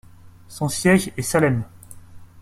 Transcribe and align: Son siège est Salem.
Son 0.47 0.67
siège 0.67 1.11
est 1.15 1.21
Salem. 1.21 1.63